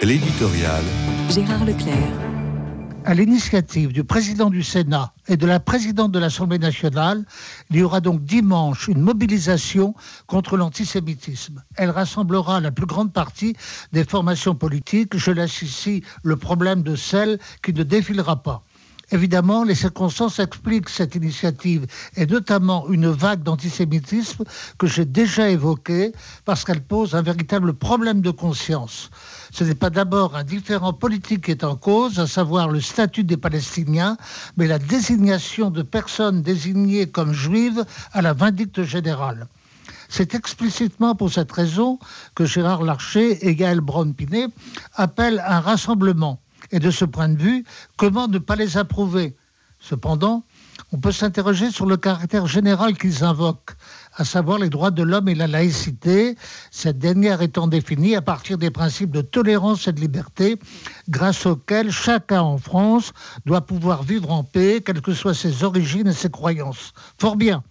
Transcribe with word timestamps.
L'éditorial. 0.00 0.84
Gérard 1.28 1.64
Leclerc. 1.64 1.96
À 3.04 3.14
l'initiative 3.14 3.92
du 3.92 4.04
président 4.04 4.48
du 4.48 4.62
Sénat 4.62 5.12
et 5.26 5.36
de 5.36 5.44
la 5.44 5.58
présidente 5.58 6.12
de 6.12 6.20
l'Assemblée 6.20 6.60
nationale, 6.60 7.24
il 7.70 7.78
y 7.78 7.82
aura 7.82 8.00
donc 8.00 8.22
dimanche 8.22 8.86
une 8.86 9.00
mobilisation 9.00 9.94
contre 10.28 10.56
l'antisémitisme. 10.56 11.64
Elle 11.74 11.90
rassemblera 11.90 12.60
la 12.60 12.70
plus 12.70 12.86
grande 12.86 13.12
partie 13.12 13.56
des 13.92 14.04
formations 14.04 14.54
politiques. 14.54 15.16
Je 15.16 15.32
laisse 15.32 15.62
ici 15.62 16.04
le 16.22 16.36
problème 16.36 16.82
de 16.82 16.94
celle 16.94 17.40
qui 17.64 17.72
ne 17.72 17.82
défilera 17.82 18.42
pas. 18.44 18.62
Évidemment, 19.10 19.64
les 19.64 19.74
circonstances 19.74 20.38
expliquent 20.38 20.90
cette 20.90 21.14
initiative 21.14 21.86
et 22.16 22.26
notamment 22.26 22.88
une 22.90 23.08
vague 23.08 23.42
d'antisémitisme 23.42 24.44
que 24.76 24.86
j'ai 24.86 25.06
déjà 25.06 25.48
évoquée 25.48 26.12
parce 26.44 26.64
qu'elle 26.64 26.82
pose 26.82 27.14
un 27.14 27.22
véritable 27.22 27.72
problème 27.72 28.20
de 28.20 28.30
conscience. 28.30 29.10
Ce 29.50 29.64
n'est 29.64 29.74
pas 29.74 29.88
d'abord 29.88 30.36
un 30.36 30.44
différent 30.44 30.92
politique 30.92 31.44
qui 31.44 31.52
est 31.52 31.64
en 31.64 31.74
cause, 31.74 32.18
à 32.18 32.26
savoir 32.26 32.68
le 32.68 32.82
statut 32.82 33.24
des 33.24 33.38
Palestiniens, 33.38 34.18
mais 34.58 34.66
la 34.66 34.78
désignation 34.78 35.70
de 35.70 35.82
personnes 35.82 36.42
désignées 36.42 37.06
comme 37.06 37.32
juives 37.32 37.86
à 38.12 38.20
la 38.20 38.34
vindicte 38.34 38.82
générale. 38.82 39.46
C'est 40.10 40.34
explicitement 40.34 41.14
pour 41.14 41.30
cette 41.32 41.52
raison 41.52 41.98
que 42.34 42.44
Gérard 42.44 42.82
Larcher 42.82 43.46
et 43.46 43.54
Gaël 43.54 43.80
Braun-Pinet 43.80 44.48
appellent 44.94 45.42
un 45.46 45.60
rassemblement 45.60 46.40
et 46.70 46.78
de 46.78 46.90
ce 46.90 47.04
point 47.04 47.28
de 47.28 47.38
vue, 47.38 47.64
comment 47.96 48.28
ne 48.28 48.38
pas 48.38 48.56
les 48.56 48.76
approuver? 48.76 49.36
Cependant, 49.80 50.42
on 50.92 50.98
peut 50.98 51.12
s'interroger 51.12 51.70
sur 51.70 51.86
le 51.86 51.96
caractère 51.96 52.46
général 52.46 52.96
qu'ils 52.96 53.22
invoquent, 53.22 53.76
à 54.16 54.24
savoir 54.24 54.58
les 54.58 54.70
droits 54.70 54.90
de 54.90 55.02
l'homme 55.02 55.28
et 55.28 55.34
la 55.34 55.46
laïcité, 55.46 56.36
cette 56.70 56.98
dernière 56.98 57.42
étant 57.42 57.68
définie 57.68 58.16
à 58.16 58.22
partir 58.22 58.58
des 58.58 58.70
principes 58.70 59.12
de 59.12 59.20
tolérance 59.20 59.86
et 59.86 59.92
de 59.92 60.00
liberté, 60.00 60.58
grâce 61.08 61.46
auxquels 61.46 61.92
chacun 61.92 62.42
en 62.42 62.58
France 62.58 63.12
doit 63.46 63.60
pouvoir 63.60 64.02
vivre 64.02 64.32
en 64.32 64.42
paix, 64.42 64.82
quelles 64.84 65.02
que 65.02 65.14
soient 65.14 65.34
ses 65.34 65.62
origines 65.62 66.08
et 66.08 66.12
ses 66.12 66.30
croyances. 66.30 66.92
Fort 67.18 67.36
bien. 67.36 67.62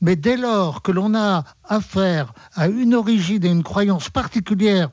Mais 0.00 0.16
dès 0.16 0.36
lors 0.36 0.82
que 0.82 0.92
l'on 0.92 1.14
a 1.14 1.44
affaire 1.64 2.32
à 2.54 2.68
une 2.68 2.94
origine 2.94 3.44
et 3.44 3.50
une 3.50 3.62
croyance 3.62 4.08
particulière 4.10 4.90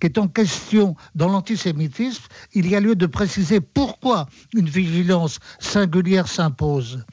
qui 0.00 0.06
est 0.06 0.18
en 0.18 0.28
question 0.28 0.94
dans 1.14 1.28
l'antisémitisme, 1.28 2.24
il 2.52 2.68
y 2.68 2.76
a 2.76 2.80
lieu 2.80 2.94
de 2.94 3.06
préciser 3.06 3.60
pourquoi 3.60 4.26
une 4.54 4.68
vigilance 4.68 5.38
singulière 5.58 6.28
s'impose. 6.28 7.04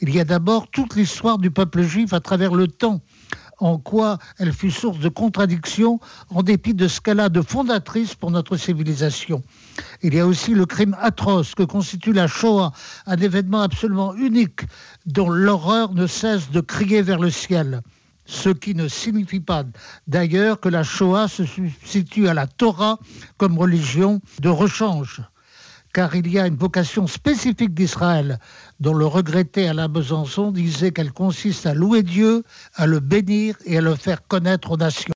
Il 0.00 0.14
y 0.14 0.20
a 0.20 0.24
d'abord 0.24 0.68
toute 0.70 0.96
l'histoire 0.96 1.38
du 1.38 1.50
peuple 1.50 1.82
juif 1.82 2.12
à 2.12 2.20
travers 2.20 2.54
le 2.54 2.68
temps 2.68 3.00
en 3.58 3.78
quoi 3.78 4.18
elle 4.38 4.52
fut 4.52 4.70
source 4.70 4.98
de 4.98 5.08
contradictions 5.08 6.00
en 6.30 6.42
dépit 6.42 6.74
de 6.74 6.88
ce 6.88 7.00
qu'elle 7.00 7.20
a 7.20 7.28
de 7.28 7.40
fondatrice 7.40 8.14
pour 8.14 8.30
notre 8.30 8.56
civilisation. 8.56 9.42
Il 10.02 10.14
y 10.14 10.20
a 10.20 10.26
aussi 10.26 10.54
le 10.54 10.66
crime 10.66 10.96
atroce 11.00 11.54
que 11.54 11.62
constitue 11.62 12.12
la 12.12 12.26
Shoah, 12.26 12.72
un 13.06 13.16
événement 13.16 13.62
absolument 13.62 14.14
unique 14.14 14.62
dont 15.06 15.30
l'horreur 15.30 15.94
ne 15.94 16.06
cesse 16.06 16.50
de 16.50 16.60
crier 16.60 17.02
vers 17.02 17.18
le 17.18 17.30
ciel. 17.30 17.82
Ce 18.26 18.48
qui 18.48 18.74
ne 18.74 18.88
signifie 18.88 19.40
pas 19.40 19.64
d'ailleurs 20.06 20.60
que 20.60 20.70
la 20.70 20.82
Shoah 20.82 21.28
se 21.28 21.44
substitue 21.44 22.28
à 22.28 22.34
la 22.34 22.46
Torah 22.46 22.98
comme 23.36 23.58
religion 23.58 24.20
de 24.40 24.48
rechange 24.48 25.20
car 25.94 26.14
il 26.16 26.26
y 26.30 26.40
a 26.40 26.46
une 26.46 26.56
vocation 26.56 27.06
spécifique 27.06 27.72
d'Israël, 27.72 28.40
dont 28.80 28.94
le 28.94 29.06
regretté 29.06 29.68
Alain 29.68 29.88
Besançon 29.88 30.50
disait 30.50 30.90
qu'elle 30.90 31.12
consiste 31.12 31.66
à 31.66 31.72
louer 31.72 32.02
Dieu, 32.02 32.42
à 32.74 32.86
le 32.86 32.98
bénir 32.98 33.56
et 33.64 33.78
à 33.78 33.80
le 33.80 33.94
faire 33.94 34.26
connaître 34.26 34.72
aux 34.72 34.76
nations. 34.76 35.04